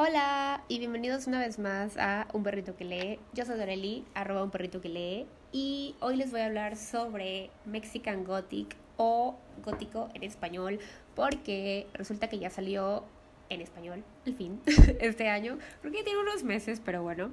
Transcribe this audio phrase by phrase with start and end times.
[0.00, 3.18] Hola y bienvenidos una vez más a Un Perrito que lee.
[3.32, 5.26] Yo soy Doreli, arroba un perrito que lee.
[5.50, 9.34] Y hoy les voy a hablar sobre Mexican Gothic o
[9.64, 10.78] gótico en español,
[11.16, 13.02] porque resulta que ya salió
[13.48, 14.60] en español, al fin,
[15.00, 15.58] este año.
[15.80, 17.32] Creo que tiene unos meses, pero bueno.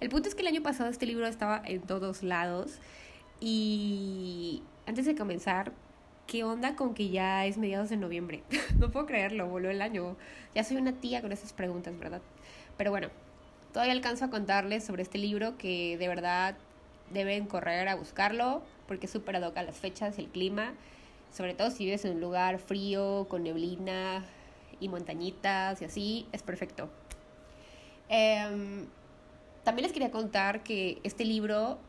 [0.00, 2.80] El punto es que el año pasado este libro estaba en todos lados.
[3.38, 5.70] Y antes de comenzar,
[6.30, 8.44] ¿qué onda con que ya es mediados de noviembre?
[8.78, 10.16] no puedo creerlo, voló el año.
[10.54, 12.22] Ya soy una tía con esas preguntas, ¿verdad?
[12.76, 13.08] Pero bueno,
[13.72, 16.56] todavía alcanzo a contarles sobre este libro que de verdad
[17.12, 20.74] deben correr a buscarlo porque es súper ad a las fechas, el clima,
[21.32, 24.24] sobre todo si vives en un lugar frío, con neblina
[24.78, 26.88] y montañitas y así, es perfecto.
[28.08, 28.86] Em,
[29.64, 31.80] también les quería contar que este libro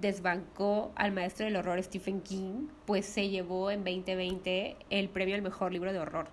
[0.00, 5.42] desbancó al maestro del horror Stephen King, pues se llevó en 2020 el premio al
[5.42, 6.28] mejor libro de horror.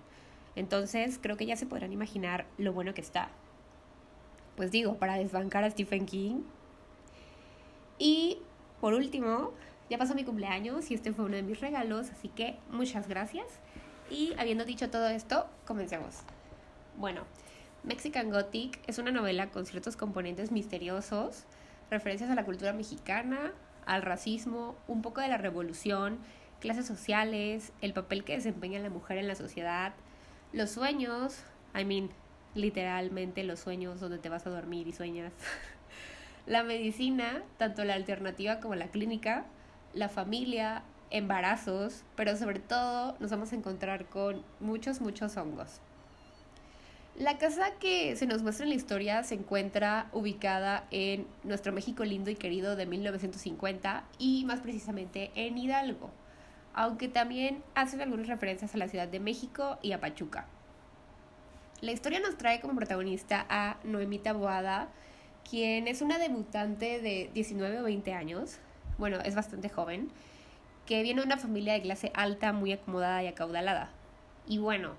[0.56, 3.30] Entonces creo que ya se podrán imaginar lo bueno que está.
[4.56, 6.42] Pues digo, para desbancar a Stephen King.
[7.98, 8.38] Y
[8.80, 9.52] por último,
[9.90, 13.46] ya pasó mi cumpleaños y este fue uno de mis regalos, así que muchas gracias.
[14.10, 16.18] Y habiendo dicho todo esto, comencemos.
[16.96, 17.22] Bueno,
[17.82, 21.44] Mexican Gothic es una novela con ciertos componentes misteriosos
[21.94, 23.52] referencias a la cultura mexicana,
[23.86, 26.18] al racismo, un poco de la revolución,
[26.60, 29.92] clases sociales, el papel que desempeña la mujer en la sociedad,
[30.52, 31.44] los sueños,
[31.78, 32.10] I mean,
[32.54, 35.32] literalmente los sueños donde te vas a dormir y sueñas,
[36.46, 39.44] la medicina, tanto la alternativa como la clínica,
[39.92, 45.80] la familia, embarazos, pero sobre todo nos vamos a encontrar con muchos, muchos hongos.
[47.16, 52.04] La casa que se nos muestra en la historia se encuentra ubicada en nuestro México
[52.04, 56.10] lindo y querido de 1950 y más precisamente en Hidalgo,
[56.74, 60.48] aunque también hacen algunas referencias a la Ciudad de México y a Pachuca.
[61.82, 64.88] La historia nos trae como protagonista a Noemita Boada,
[65.48, 68.58] quien es una debutante de 19 o 20 años,
[68.98, 70.10] bueno, es bastante joven,
[70.84, 73.90] que viene de una familia de clase alta, muy acomodada y acaudalada.
[74.48, 74.96] Y bueno,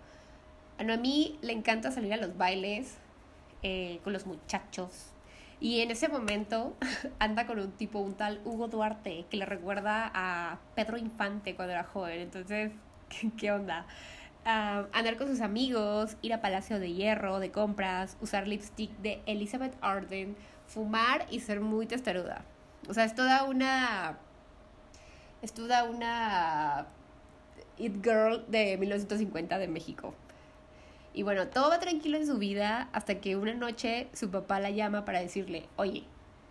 [0.78, 2.97] a Noemí le encanta salir a los bailes
[3.63, 5.12] eh, con los muchachos.
[5.59, 6.75] Y en ese momento
[7.19, 11.74] anda con un tipo, un tal Hugo Duarte, que le recuerda a Pedro Infante cuando
[11.74, 12.19] era joven.
[12.19, 12.72] Entonces,
[13.38, 13.88] ¿qué, onda?
[14.46, 19.22] Ah, andar con sus amigos, ir a Palacio de Hierro, de compras, usar lipstick de
[19.25, 20.36] Elizabeth Arden,
[20.68, 22.46] fumar y ser muy testaruda.
[22.88, 24.18] O sea, es toda una.
[25.42, 26.88] Es toda una.
[27.78, 30.13] It Girl de 1950 de México.
[31.16, 34.70] Y bueno, todo va tranquilo en su vida hasta que una noche su papá la
[34.70, 36.03] llama para decirle, oye,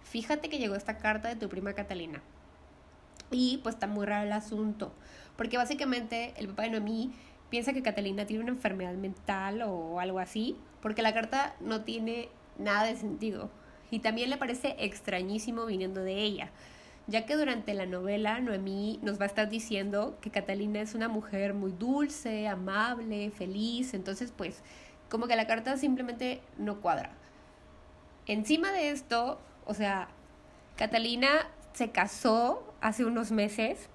[0.04, 2.22] fíjate que llegó esta carta de tu prima Catalina.
[3.30, 4.94] Y pues está muy raro el asunto,
[5.36, 7.12] porque básicamente el papá de Noemí
[7.50, 12.30] piensa que Catalina tiene una enfermedad mental o algo así, porque la carta no tiene
[12.58, 13.50] nada de sentido.
[13.90, 16.50] Y también le parece extrañísimo viniendo de ella,
[17.06, 21.08] ya que durante la novela Noemí nos va a estar diciendo que Catalina es una
[21.08, 24.62] mujer muy dulce, amable, feliz, entonces pues
[25.10, 27.12] como que la carta simplemente no cuadra.
[28.26, 30.08] Encima de esto, o sea,
[30.76, 31.28] Catalina
[31.74, 33.88] se casó hace unos meses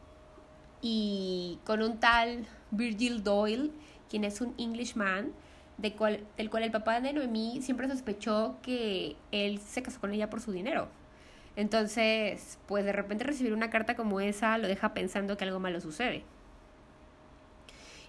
[0.81, 3.71] y con un tal Virgil Doyle,
[4.07, 5.33] quien es un Englishman,
[5.77, 10.13] de cual, del cual el papá de Noemí siempre sospechó que él se casó con
[10.13, 10.89] ella por su dinero.
[11.59, 15.81] Entonces, pues de repente recibir una carta como esa lo deja pensando que algo malo
[15.81, 16.23] sucede.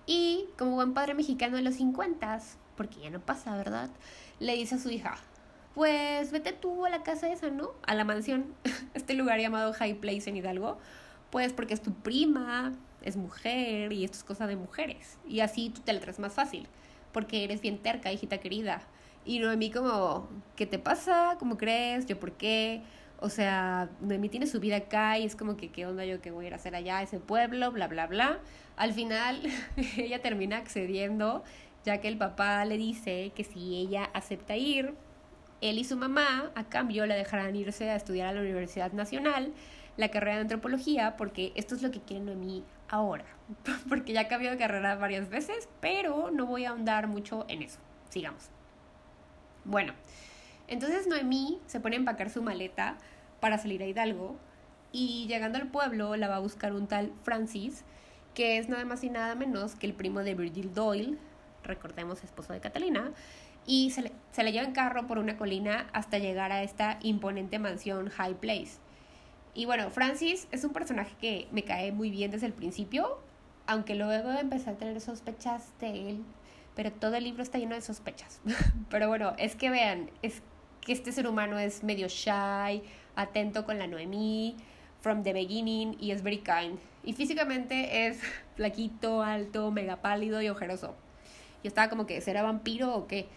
[0.06, 2.38] Y como buen padre mexicano de los 50,
[2.76, 3.90] porque ya no pasa, ¿verdad?
[4.38, 5.16] Le dice a su hija,
[5.74, 7.72] pues vete tú a la casa esa, ¿no?
[7.88, 8.54] A la mansión,
[8.94, 10.78] este lugar llamado High Place en Hidalgo,
[11.30, 12.72] pues porque es tu prima,
[13.02, 15.18] es mujer y esto es cosa de mujeres.
[15.28, 16.68] Y así tú te la traes más fácil,
[17.10, 18.80] porque eres bien terca, hijita querida.
[19.24, 21.34] Y no a mí como, ¿qué te pasa?
[21.40, 22.06] ¿Cómo crees?
[22.06, 22.82] ¿Yo por qué?
[23.20, 26.30] O sea, Noemí tiene su vida acá y es como que, ¿qué onda yo que
[26.30, 27.70] voy a ir a hacer allá a ese pueblo?
[27.70, 28.38] Bla, bla, bla.
[28.76, 29.42] Al final,
[29.96, 31.44] ella termina accediendo,
[31.84, 34.94] ya que el papá le dice que si ella acepta ir,
[35.60, 39.52] él y su mamá, a cambio, la dejarán irse a estudiar a la Universidad Nacional
[39.98, 43.26] la carrera de antropología, porque esto es lo que quiere Noemí ahora.
[43.88, 47.78] porque ya cambió de carrera varias veces, pero no voy a ahondar mucho en eso.
[48.08, 48.48] Sigamos.
[49.64, 49.92] Bueno,
[50.70, 52.96] entonces Noemí se pone a empacar su maleta
[53.40, 54.36] para salir a Hidalgo
[54.92, 57.84] y llegando al pueblo la va a buscar un tal Francis,
[58.34, 61.18] que es nada más y nada menos que el primo de Virgil Doyle,
[61.64, 63.12] recordemos esposo de Catalina,
[63.66, 66.98] y se le, se le lleva en carro por una colina hasta llegar a esta
[67.02, 68.78] imponente mansión High Place.
[69.54, 73.20] Y bueno, Francis es un personaje que me cae muy bien desde el principio,
[73.66, 76.24] aunque luego empecé a tener sospechas de él
[76.74, 78.40] pero todo el libro está lleno de sospechas.
[78.90, 80.42] pero bueno, es que vean, es
[80.80, 82.82] que este ser humano es medio shy,
[83.14, 84.56] atento con la Noemí,
[85.00, 86.78] from the beginning y es very kind.
[87.04, 88.20] Y físicamente es
[88.56, 90.94] flaquito, alto, mega pálido y ojeroso.
[91.62, 93.28] Yo estaba como que, ¿será vampiro o qué?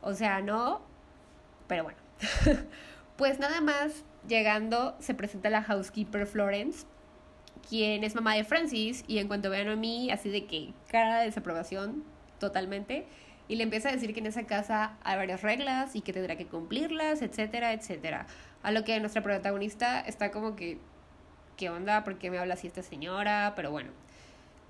[0.00, 0.82] O sea, no,
[1.66, 1.98] pero bueno.
[3.16, 6.86] pues nada más llegando se presenta la housekeeper Florence,
[7.68, 11.20] quien es mamá de Francis, y en cuanto vean a mí, así de que cara
[11.20, 12.04] de desaprobación
[12.38, 13.06] totalmente,
[13.48, 16.36] y le empieza a decir que en esa casa hay varias reglas y que tendrá
[16.36, 18.26] que cumplirlas, etcétera, etcétera.
[18.62, 20.78] A lo que nuestra protagonista está como que,
[21.56, 22.04] ¿qué onda?
[22.04, 23.52] ¿Por qué me habla así esta señora?
[23.56, 23.90] Pero bueno.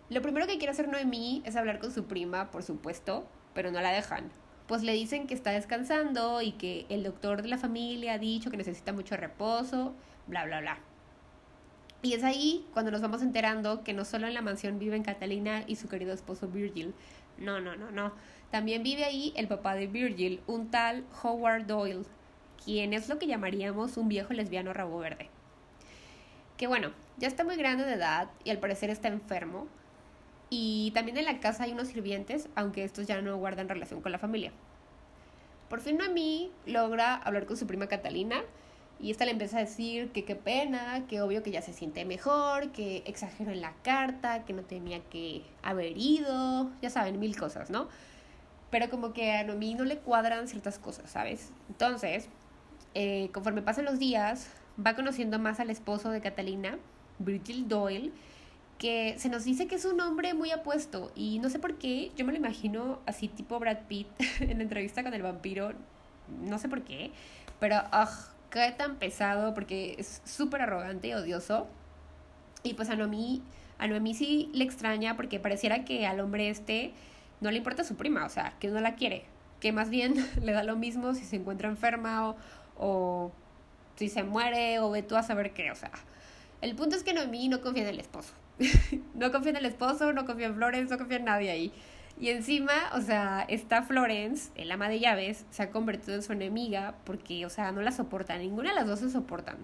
[0.08, 3.80] Lo primero que quiere hacer Noemí es hablar con su prima, por supuesto, pero no
[3.80, 4.30] la dejan.
[4.66, 8.50] Pues le dicen que está descansando y que el doctor de la familia ha dicho
[8.50, 9.94] que necesita mucho reposo,
[10.26, 10.78] bla, bla, bla.
[12.02, 15.62] Y es ahí cuando nos vamos enterando que no solo en la mansión viven Catalina
[15.66, 16.94] y su querido esposo Virgil.
[17.38, 18.12] No, no, no, no.
[18.52, 22.04] También vive ahí el papá de Virgil, un tal Howard Doyle,
[22.62, 25.30] quien es lo que llamaríamos un viejo lesbiano rabo verde.
[26.58, 29.68] Que bueno, ya está muy grande de edad y al parecer está enfermo.
[30.50, 34.12] Y también en la casa hay unos sirvientes, aunque estos ya no guardan relación con
[34.12, 34.52] la familia.
[35.70, 38.42] Por fin Noemí logra hablar con su prima Catalina
[39.00, 42.04] y esta le empieza a decir que qué pena, que obvio que ya se siente
[42.04, 47.34] mejor, que exageró en la carta, que no tenía que haber ido, ya saben, mil
[47.34, 47.88] cosas, ¿no?
[48.72, 51.52] Pero como que a Noemí no le cuadran ciertas cosas, ¿sabes?
[51.68, 52.28] Entonces,
[52.94, 54.50] eh, conforme pasan los días,
[54.84, 56.78] va conociendo más al esposo de Catalina,
[57.20, 58.10] Virgil Doyle,
[58.78, 62.10] que se nos dice que es un hombre muy apuesto y no sé por qué,
[62.16, 64.08] yo me lo imagino así tipo Brad Pitt
[64.40, 65.72] en la entrevista con el vampiro,
[66.44, 67.12] no sé por qué,
[67.60, 71.68] pero ugh, cae tan pesado porque es súper arrogante y odioso.
[72.64, 73.42] Y pues a Noemí,
[73.78, 76.92] a Noemí sí le extraña porque pareciera que al hombre este
[77.42, 79.24] no le importa su prima, o sea, que no la quiere,
[79.60, 82.36] que más bien le da lo mismo si se encuentra enferma o,
[82.78, 83.32] o
[83.96, 85.90] si se muere o ve tú a saber qué, o sea.
[86.62, 88.32] El punto es que Noemí no confía en el esposo.
[89.14, 91.72] no confía en el esposo, no confía en Flores, no confía en nadie ahí.
[92.20, 96.32] Y encima, o sea, esta Florence, el ama de llaves, se ha convertido en su
[96.32, 99.56] enemiga porque, o sea, no la soporta, ninguna de las dos se soportan.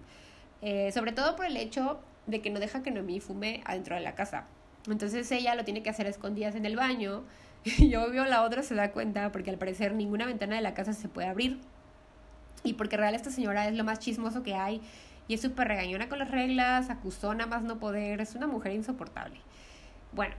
[0.61, 4.01] Eh, sobre todo por el hecho de que no deja que Noemí fume adentro de
[4.01, 4.45] la casa.
[4.87, 7.23] Entonces ella lo tiene que hacer escondidas en el baño
[7.77, 10.93] y obvio la otra se da cuenta porque al parecer ninguna ventana de la casa
[10.93, 11.59] se puede abrir.
[12.63, 14.81] Y porque real esta señora es lo más chismoso que hay
[15.27, 19.39] y es súper regañona con las reglas, acusona más no poder, es una mujer insoportable.
[20.11, 20.35] Bueno,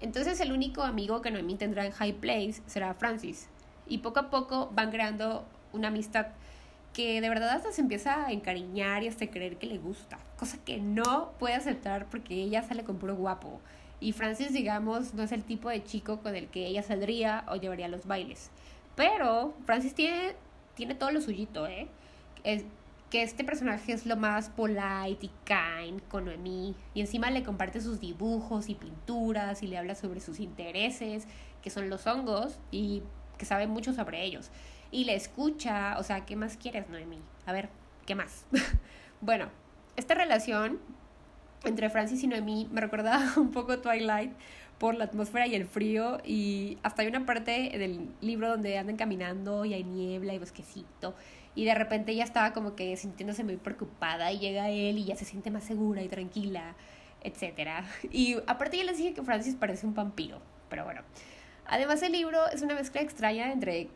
[0.00, 3.48] entonces el único amigo que Noemí tendrá en High Place será Francis.
[3.86, 6.28] Y poco a poco van creando una amistad
[6.92, 10.18] que de verdad hasta se empieza a encariñar y hasta creer que le gusta.
[10.38, 13.60] Cosa que no puede aceptar porque ella sale con puro guapo.
[14.00, 17.56] Y Francis, digamos, no es el tipo de chico con el que ella saldría o
[17.56, 18.50] llevaría los bailes.
[18.94, 20.34] Pero Francis tiene,
[20.74, 21.88] tiene todo lo suyito, ¿eh?
[22.44, 22.64] Es,
[23.10, 27.80] que este personaje es lo más polite y kind con Noemí y encima le comparte
[27.80, 31.26] sus dibujos y pinturas y le habla sobre sus intereses,
[31.62, 33.02] que son los hongos y
[33.38, 34.50] que sabe mucho sobre ellos.
[34.90, 37.18] Y le escucha, o sea, ¿qué más quieres, Noemí?
[37.46, 37.70] A ver,
[38.06, 38.44] ¿qué más?
[39.20, 39.48] bueno,
[39.96, 40.78] esta relación
[41.64, 44.32] entre Francis y Noemí me recuerda un poco Twilight
[44.78, 48.96] por la atmósfera y el frío y hasta hay una parte del libro donde andan
[48.96, 51.14] caminando y hay niebla y bosquecito
[51.58, 55.16] y de repente ella estaba como que sintiéndose muy preocupada y llega él y ya
[55.16, 56.76] se siente más segura y tranquila,
[57.22, 57.84] etc.
[58.12, 60.40] Y aparte ya les dije que Francis parece un vampiro,
[60.70, 61.02] pero bueno.
[61.66, 63.88] Además el libro es una mezcla extraña entre,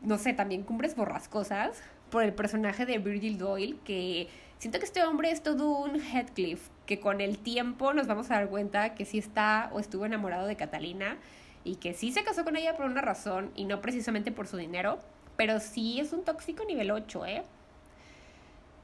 [0.00, 5.04] no sé, también cumbres borrascosas por el personaje de Virgil Doyle, que siento que este
[5.04, 9.04] hombre es todo un Heathcliff, que con el tiempo nos vamos a dar cuenta que
[9.04, 11.18] sí está o estuvo enamorado de Catalina
[11.64, 14.56] y que sí se casó con ella por una razón y no precisamente por su
[14.56, 14.98] dinero
[15.36, 17.42] pero sí es un tóxico nivel 8, ¿eh?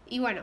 [0.06, 0.42] Y bueno,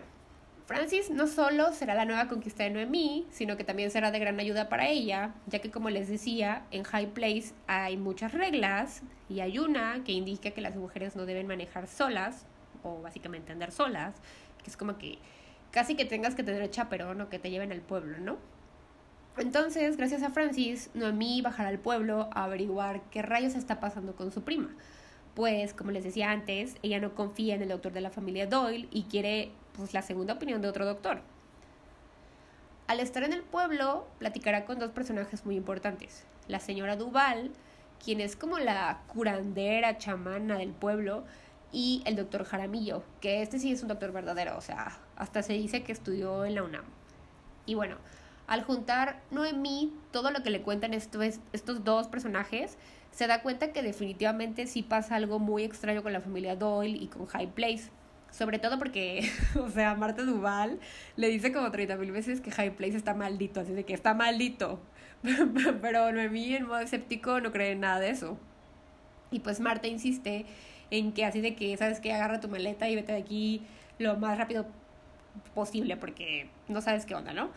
[0.66, 4.40] Francis no solo será la nueva conquista de Noemí, sino que también será de gran
[4.40, 9.40] ayuda para ella, ya que como les decía, en High Place hay muchas reglas y
[9.42, 12.46] hay una que indica que las mujeres no deben manejar solas,
[12.84, 14.16] o básicamente andar solas,
[14.64, 15.18] que es como que
[15.72, 18.38] casi que tengas que tener chaperón o que te lleven al pueblo, ¿no?
[19.38, 24.32] Entonces, gracias a Francis, Noemí bajará al pueblo a averiguar qué rayos está pasando con
[24.32, 24.70] su prima
[25.40, 28.90] pues, como les decía antes, ella no confía en el doctor de la familia Doyle
[28.92, 31.22] y quiere pues, la segunda opinión de otro doctor.
[32.88, 36.26] Al estar en el pueblo, platicará con dos personajes muy importantes.
[36.50, 37.52] La señora Duval,
[38.04, 41.24] quien es como la curandera chamana del pueblo,
[41.72, 45.54] y el doctor Jaramillo, que este sí es un doctor verdadero, o sea, hasta se
[45.54, 46.86] dice que estudió en la UNAM.
[47.66, 47.98] Y bueno,
[48.48, 52.78] al juntar Noemí todo lo que le cuentan estos, estos dos personajes,
[53.12, 57.08] se da cuenta que definitivamente sí pasa algo muy extraño con la familia Doyle y
[57.08, 57.92] con High Place.
[58.32, 60.80] Sobre todo porque, o sea, Marta Duval
[61.16, 64.14] le dice como 30 mil veces que High Place está maldito, así de que está
[64.14, 64.80] maldito.
[65.82, 68.38] Pero Noemí en modo escéptico no cree en nada de eso.
[69.32, 70.46] Y pues Marta insiste
[70.92, 73.62] en que así de que, ¿sabes que Agarra tu maleta y vete de aquí
[73.98, 74.66] lo más rápido
[75.54, 77.50] posible porque no sabes qué onda, ¿no?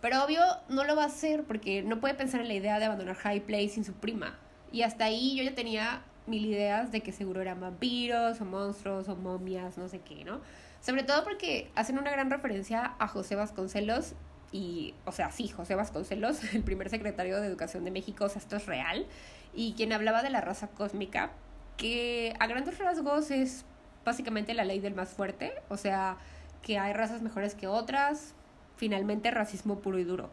[0.00, 2.84] Pero obvio no lo va a hacer porque no puede pensar en la idea de
[2.84, 4.38] abandonar High Place sin su prima.
[4.72, 9.08] Y hasta ahí yo ya tenía mil ideas de que seguro eran vampiros o monstruos
[9.08, 10.40] o momias, no sé qué, ¿no?
[10.80, 14.14] Sobre todo porque hacen una gran referencia a José Vasconcelos
[14.52, 18.40] y, o sea, sí, José Vasconcelos, el primer secretario de Educación de México, o sea,
[18.40, 19.06] esto es real,
[19.54, 21.30] y quien hablaba de la raza cósmica,
[21.78, 23.64] que a grandes rasgos es
[24.04, 26.18] básicamente la ley del más fuerte, o sea,
[26.60, 28.34] que hay razas mejores que otras,
[28.76, 30.28] finalmente racismo puro y duro.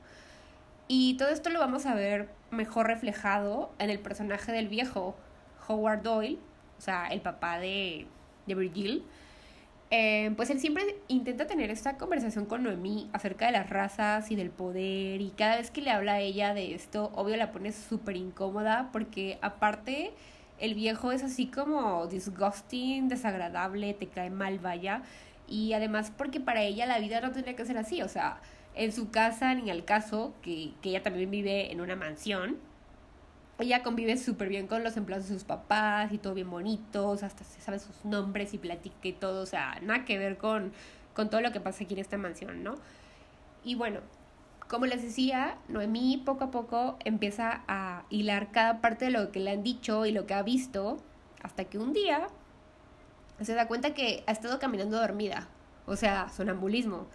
[0.88, 5.16] Y todo esto lo vamos a ver mejor reflejado en el personaje del viejo,
[5.68, 6.40] Howard Doyle,
[6.78, 8.08] o sea, el papá de,
[8.46, 9.04] de Virgil.
[9.92, 14.36] Eh, pues él siempre intenta tener esta conversación con Noemí acerca de las razas y
[14.36, 17.72] del poder y cada vez que le habla a ella de esto, obvio la pone
[17.72, 20.12] súper incómoda porque aparte
[20.60, 25.04] el viejo es así como disgusting, desagradable, te cae mal, vaya.
[25.48, 28.40] Y además porque para ella la vida no tendría que ser así, o sea,
[28.74, 32.58] en su casa ni al caso, que, que ella también vive en una mansión,
[33.60, 37.44] ella convive súper bien con los empleados de sus papás y todo bien bonitos, hasta
[37.44, 40.74] se sabe sus nombres y platica y todo, o sea, nada que ver con,
[41.14, 42.76] con todo lo que pasa aquí en esta mansión, ¿no?
[43.64, 44.02] Y bueno,
[44.68, 49.40] como les decía, Noemí poco a poco empieza a hilar cada parte de lo que
[49.40, 50.98] le han dicho y lo que ha visto,
[51.44, 52.28] hasta que un día
[53.42, 55.48] se da cuenta que ha estado caminando dormida,
[55.86, 57.08] o sea, sonambulismo.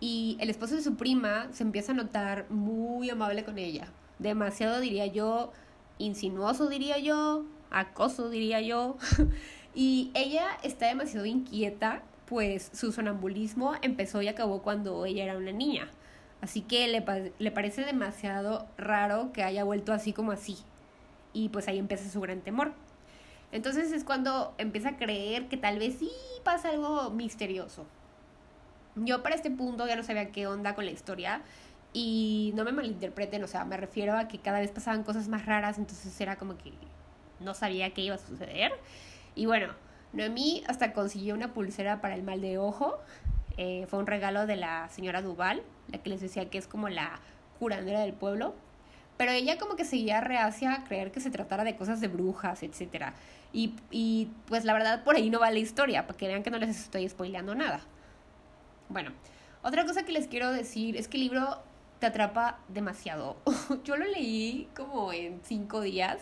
[0.00, 3.88] Y el esposo de su prima se empieza a notar muy amable con ella.
[4.18, 5.52] Demasiado, diría yo,
[5.98, 8.96] insinuoso, diría yo, acoso, diría yo.
[9.74, 15.52] y ella está demasiado inquieta, pues su sonambulismo empezó y acabó cuando ella era una
[15.52, 15.88] niña.
[16.40, 20.58] Así que le, le parece demasiado raro que haya vuelto así como así.
[21.32, 22.72] Y pues ahí empieza su gran temor.
[23.52, 26.10] Entonces es cuando empieza a creer que tal vez sí
[26.44, 27.86] pasa algo misterioso.
[28.96, 31.42] Yo para este punto ya no sabía qué onda con la historia
[31.92, 35.46] y no me malinterpreten, o sea, me refiero a que cada vez pasaban cosas más
[35.46, 36.72] raras, entonces era como que
[37.40, 38.72] no sabía qué iba a suceder.
[39.34, 39.68] Y bueno,
[40.12, 42.98] Noemí hasta consiguió una pulsera para el mal de ojo.
[43.56, 46.88] Eh, fue un regalo de la señora Duval, la que les decía que es como
[46.88, 47.20] la
[47.58, 48.54] curandera del pueblo.
[49.16, 52.62] Pero ella como que seguía reacia a creer que se tratara de cosas de brujas,
[52.62, 53.12] etc.
[53.52, 56.50] Y, y pues la verdad por ahí no va la historia, para que vean que
[56.50, 57.80] no les estoy spoileando nada.
[58.88, 59.12] Bueno,
[59.62, 61.62] otra cosa que les quiero decir es que el libro
[61.98, 63.36] te atrapa demasiado.
[63.84, 66.18] Yo lo leí como en cinco días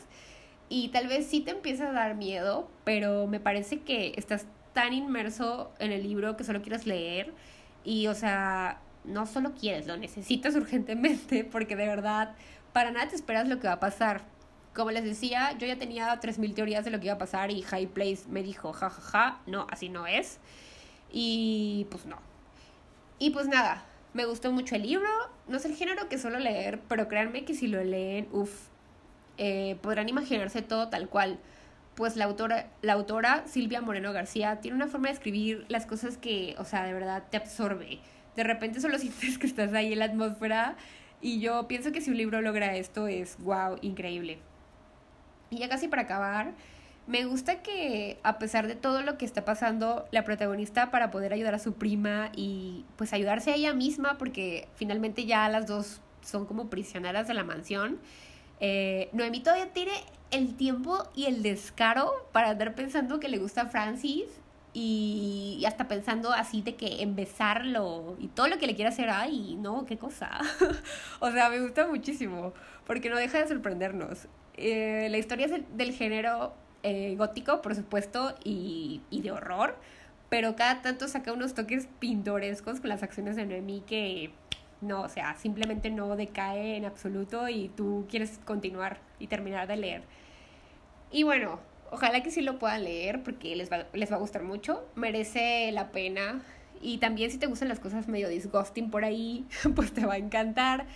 [0.69, 4.93] y tal vez sí te empieza a dar miedo, pero me parece que estás tan
[4.93, 7.33] inmerso en el libro que solo quieres leer
[7.85, 12.35] y, o sea, no solo quieres, lo necesitas urgentemente porque de verdad
[12.75, 14.23] para nada te esperas lo que va a pasar.
[14.75, 17.63] Como les decía, yo ya tenía 3.000 teorías de lo que iba a pasar y
[17.63, 20.41] High Place me dijo, jajaja, ja, ja, no, así no es.
[21.13, 22.19] Y pues no.
[23.21, 25.09] Y pues nada, me gustó mucho el libro.
[25.47, 28.69] No es el género que suelo leer, pero créanme que si lo leen, uff,
[29.39, 31.39] eh, podrán imaginarse todo tal cual.
[31.95, 36.19] Pues la autora, la autora Silvia Moreno García tiene una forma de escribir las cosas
[36.19, 38.01] que, o sea, de verdad te absorbe.
[38.37, 40.77] De repente solo sientes que estás ahí en la atmósfera
[41.21, 44.39] y yo pienso que si un libro logra esto es wow, increíble.
[45.51, 46.53] Y ya casi para acabar,
[47.07, 51.33] me gusta que a pesar de todo lo que está pasando, la protagonista para poder
[51.33, 56.01] ayudar a su prima y pues ayudarse a ella misma, porque finalmente ya las dos
[56.23, 57.99] son como prisioneras de la mansión,
[58.61, 59.93] eh, Noemí todavía tiene
[60.35, 64.25] el tiempo y el descaro para andar pensando que le gusta a Francis
[64.73, 69.57] y, hasta pensando así de que en y todo lo que le quiere hacer, ay,
[69.57, 70.41] no, qué cosa.
[71.21, 72.53] o sea, me gusta muchísimo
[72.85, 74.27] porque no deja de sorprendernos.
[74.57, 79.77] Eh, la historia es del género eh, gótico, por supuesto, y, y de horror,
[80.29, 84.33] pero cada tanto saca unos toques pintorescos con las acciones de Noemí que
[84.81, 89.77] no, o sea, simplemente no decae en absoluto y tú quieres continuar y terminar de
[89.77, 90.03] leer.
[91.15, 91.61] Y bueno,
[91.95, 94.85] Ojalá que sí lo puedan leer porque les va, les va a gustar mucho.
[94.97, 96.43] Merece la pena.
[96.83, 100.17] Y también si te gustan las cosas medio disgusting por ahí, pues te va a
[100.17, 100.87] encantar.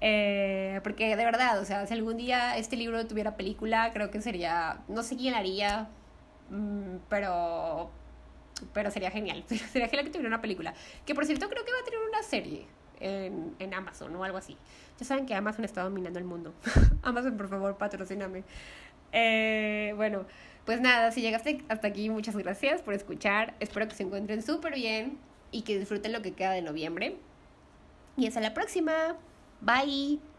[0.00, 4.20] Eh, porque de verdad, o sea, si algún día este libro tuviera película, creo que
[4.20, 5.88] sería, no sé quién haría,
[6.50, 7.92] mm, pero,
[8.72, 9.44] pero sería genial.
[9.46, 10.74] sería genial que tuviera una película.
[11.06, 12.66] Que por cierto creo que va a tener una serie
[12.98, 14.56] en, en Amazon o algo así.
[14.98, 16.52] Ya saben que Amazon está dominando el mundo.
[17.02, 18.42] Amazon, por favor, patrocíname.
[19.12, 20.26] Eh, bueno,
[20.64, 23.54] pues nada, si llegaste hasta aquí, muchas gracias por escuchar.
[23.60, 25.18] Espero que se encuentren súper bien
[25.50, 27.16] y que disfruten lo que queda de noviembre.
[28.16, 29.16] Y hasta la próxima.
[29.60, 30.31] Bye.